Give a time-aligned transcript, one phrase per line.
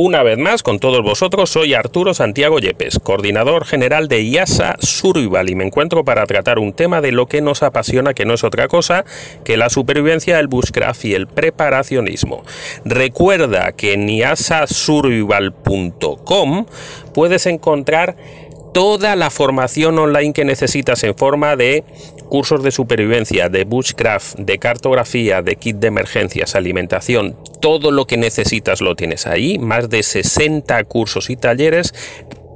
[0.00, 5.50] Una vez más, con todos vosotros, soy Arturo Santiago Yepes, coordinador general de IASA Survival,
[5.50, 8.44] y me encuentro para tratar un tema de lo que nos apasiona, que no es
[8.44, 9.04] otra cosa
[9.42, 12.44] que la supervivencia, el bushcraft y el preparacionismo.
[12.84, 16.66] Recuerda que en iasasurvival.com
[17.12, 18.14] puedes encontrar
[18.72, 21.84] toda la formación online que necesitas en forma de
[22.28, 28.16] cursos de supervivencia, de bushcraft, de cartografía, de kit de emergencias, alimentación, todo lo que
[28.16, 31.94] necesitas lo tienes ahí, más de 60 cursos y talleres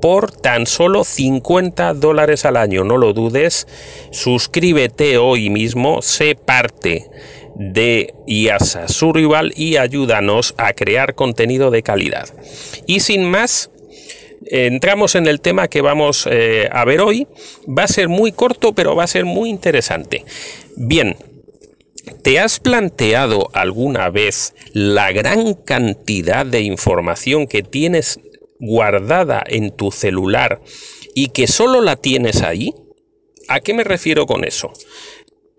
[0.00, 3.68] por tan solo 50 dólares al año, no lo dudes,
[4.10, 7.08] suscríbete hoy mismo, sé parte
[7.54, 12.28] de IASA Survival y ayúdanos a crear contenido de calidad.
[12.86, 13.70] Y sin más,
[14.46, 17.26] entramos en el tema que vamos eh, a ver hoy.
[17.66, 20.24] Va a ser muy corto, pero va a ser muy interesante.
[20.76, 21.16] Bien,
[22.22, 28.20] ¿te has planteado alguna vez la gran cantidad de información que tienes
[28.58, 30.60] guardada en tu celular
[31.14, 32.74] y que solo la tienes ahí?
[33.48, 34.72] ¿A qué me refiero con eso?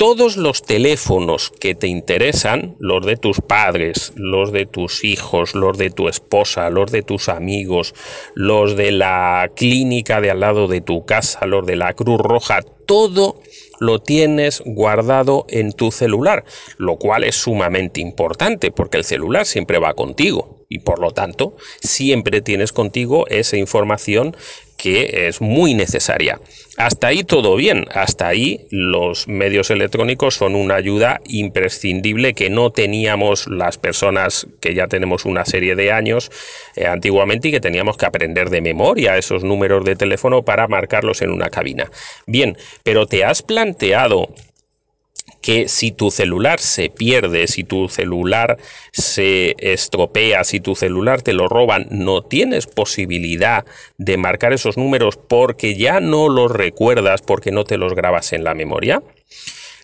[0.03, 5.77] Todos los teléfonos que te interesan, los de tus padres, los de tus hijos, los
[5.77, 7.95] de tu esposa, los de tus amigos,
[8.35, 12.63] los de la clínica de al lado de tu casa, los de la Cruz Roja,
[12.85, 13.39] todo
[13.79, 16.43] lo tienes guardado en tu celular,
[16.77, 21.55] lo cual es sumamente importante porque el celular siempre va contigo y por lo tanto
[21.81, 24.35] siempre tienes contigo esa información
[24.83, 26.41] que es muy necesaria.
[26.75, 32.69] Hasta ahí todo bien, hasta ahí los medios electrónicos son una ayuda imprescindible que no
[32.69, 36.31] teníamos las personas que ya tenemos una serie de años
[36.75, 41.21] eh, antiguamente y que teníamos que aprender de memoria esos números de teléfono para marcarlos
[41.21, 41.89] en una cabina.
[42.27, 44.35] Bien, pero ¿te has planteado
[45.43, 48.57] que si tu celular se pierde, si tu celular
[48.93, 53.65] se estropea, si tu celular te lo roban, no tienes posibilidad
[53.97, 58.45] de marcar esos números porque ya no los recuerdas, porque no te los grabas en
[58.45, 59.03] la memoria.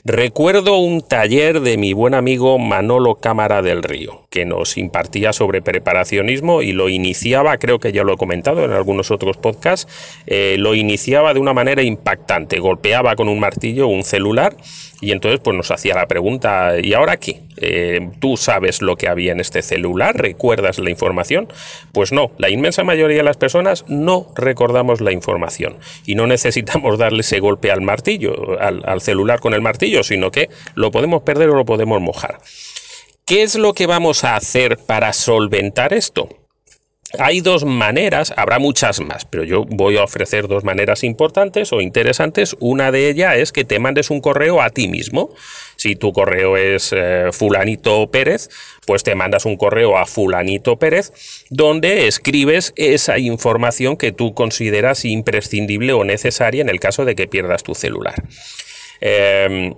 [0.05, 5.61] Recuerdo un taller de mi buen amigo Manolo Cámara del Río, que nos impartía sobre
[5.61, 9.91] preparacionismo y lo iniciaba, creo que ya lo he comentado en algunos otros podcasts,
[10.25, 14.55] eh, lo iniciaba de una manera impactante, golpeaba con un martillo un celular
[15.01, 17.41] y entonces pues nos hacía la pregunta, ¿y ahora qué?
[17.57, 20.17] Eh, ¿Tú sabes lo que había en este celular?
[20.17, 21.47] ¿Recuerdas la información?
[21.91, 26.97] Pues no, la inmensa mayoría de las personas no recordamos la información y no necesitamos
[26.97, 31.21] darle ese golpe al martillo, al, al celular con el martillo, sino que lo podemos
[31.23, 32.39] perder o lo podemos mojar.
[33.25, 36.29] ¿Qué es lo que vamos a hacer para solventar esto?
[37.17, 41.81] Hay dos maneras, habrá muchas más, pero yo voy a ofrecer dos maneras importantes o
[41.81, 42.55] interesantes.
[42.59, 45.33] Una de ellas es que te mandes un correo a ti mismo.
[45.75, 48.49] Si tu correo es eh, fulanito Pérez,
[48.85, 51.11] pues te mandas un correo a fulanito Pérez
[51.49, 57.27] donde escribes esa información que tú consideras imprescindible o necesaria en el caso de que
[57.27, 58.23] pierdas tu celular.
[59.01, 59.73] Em,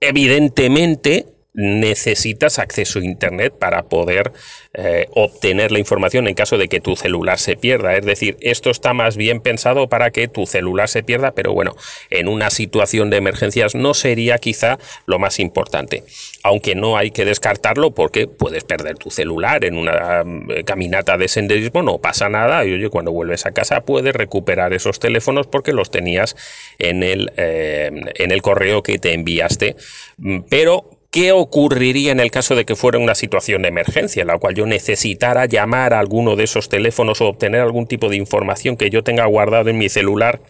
[0.00, 1.26] evidentemente,
[1.58, 4.32] necesitas acceso a Internet para poder
[4.74, 7.96] eh, obtener la información en caso de que tu celular se pierda.
[7.96, 11.74] Es decir, esto está más bien pensado para que tu celular se pierda, pero bueno,
[12.10, 16.04] en una situación de emergencias no sería quizá lo más importante.
[16.44, 21.26] Aunque no hay que descartarlo porque puedes perder tu celular en una eh, caminata de
[21.26, 22.64] senderismo, no pasa nada.
[22.64, 26.36] Y oye, cuando vuelves a casa puedes recuperar esos teléfonos porque los tenías
[26.78, 29.74] en el, eh, en el correo que te enviaste.
[30.18, 34.28] Mm, pero ¿Qué ocurriría en el caso de que fuera una situación de emergencia, en
[34.28, 38.14] la cual yo necesitara llamar a alguno de esos teléfonos o obtener algún tipo de
[38.14, 40.40] información que yo tenga guardado en mi celular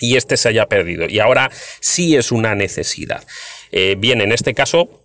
[0.00, 1.08] y este se haya perdido?
[1.08, 3.24] Y ahora sí es una necesidad.
[3.70, 5.04] Eh, bien, en este caso,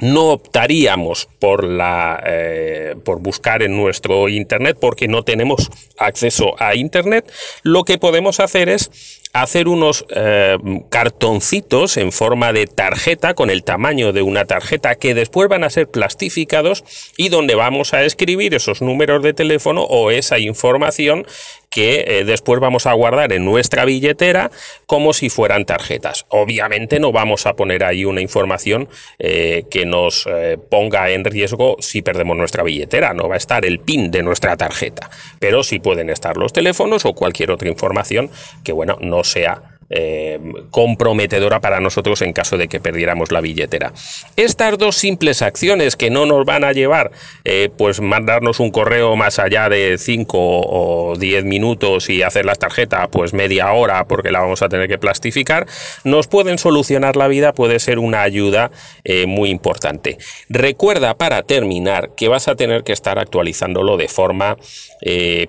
[0.00, 6.74] no optaríamos por, la, eh, por buscar en nuestro Internet porque no tenemos acceso a
[6.76, 7.30] Internet,
[7.62, 10.56] lo que podemos hacer es hacer unos eh,
[10.90, 15.70] cartoncitos en forma de tarjeta con el tamaño de una tarjeta que después van a
[15.70, 16.84] ser plastificados
[17.16, 21.26] y donde vamos a escribir esos números de teléfono o esa información
[21.68, 24.52] que eh, después vamos a guardar en nuestra billetera
[24.86, 26.26] como si fueran tarjetas.
[26.28, 28.88] Obviamente no vamos a poner ahí una información
[29.18, 30.28] eh, que nos
[30.70, 34.56] ponga en riesgo si perdemos nuestra billetera, no va a estar el PIN de nuestra
[34.56, 35.10] tarjeta,
[35.40, 38.30] pero sí pueden estar los teléfonos o cualquier otra información
[38.62, 40.40] que bueno, no sea eh,
[40.70, 43.92] comprometedora para nosotros en caso de que perdiéramos la billetera.
[44.36, 47.10] Estas dos simples acciones que no nos van a llevar,
[47.44, 52.54] eh, pues mandarnos un correo más allá de 5 o 10 minutos y hacer la
[52.54, 55.66] tarjeta pues media hora porque la vamos a tener que plastificar,
[56.02, 58.70] nos pueden solucionar la vida, puede ser una ayuda
[59.04, 60.18] eh, muy importante.
[60.48, 64.56] Recuerda para terminar que vas a tener que estar actualizándolo de forma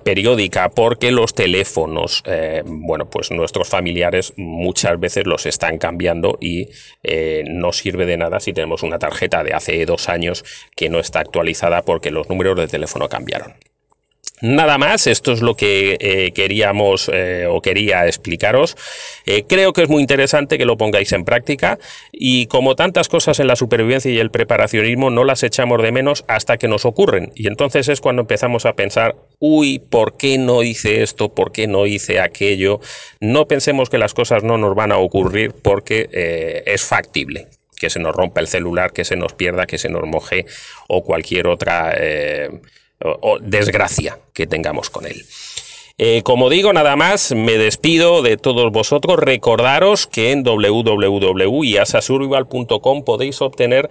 [0.04, 2.22] periódica porque los teléfonos,
[2.66, 6.68] bueno, pues nuestros familiares muchas veces los están cambiando y
[7.02, 10.44] eh, no sirve de nada si tenemos una tarjeta de hace dos años
[10.74, 13.54] que no está actualizada porque los números de teléfono cambiaron.
[14.42, 18.76] Nada más, esto es lo que eh, queríamos eh, o quería explicaros.
[19.24, 21.78] Eh, creo que es muy interesante que lo pongáis en práctica
[22.12, 26.24] y como tantas cosas en la supervivencia y el preparacionismo no las echamos de menos
[26.28, 30.62] hasta que nos ocurren y entonces es cuando empezamos a pensar, uy, ¿por qué no
[30.62, 31.34] hice esto?
[31.34, 32.80] ¿Por qué no hice aquello?
[33.20, 37.48] No pensemos que las cosas no nos van a ocurrir porque es factible
[37.78, 40.46] que se nos rompa el celular, que se nos pierda, que se nos moje
[40.88, 41.94] o cualquier otra
[43.02, 45.24] o, desgracia que tengamos con él.
[45.98, 49.18] Eh, como digo, nada más, me despido de todos vosotros.
[49.18, 53.88] Recordaros que en www.iasasurvival.com podéis obtener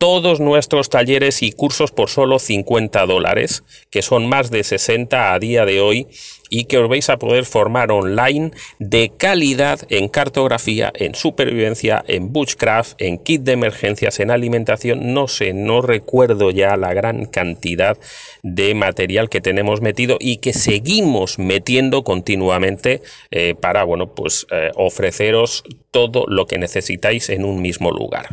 [0.00, 5.38] todos nuestros talleres y cursos por solo 50 dólares, que son más de 60 a
[5.38, 6.06] día de hoy,
[6.48, 12.32] y que os vais a poder formar online de calidad en cartografía, en supervivencia, en
[12.32, 17.98] bushcraft, en kit de emergencias, en alimentación, no sé, no recuerdo ya la gran cantidad
[18.42, 24.70] de material que tenemos metido y que seguimos metiendo continuamente eh, para, bueno, pues eh,
[24.76, 28.30] ofreceros todo lo que necesitáis en un mismo lugar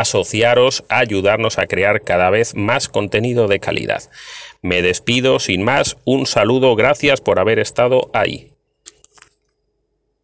[0.00, 4.02] asociaros, ayudarnos a crear cada vez más contenido de calidad.
[4.62, 8.53] Me despido sin más, un saludo, gracias por haber estado ahí.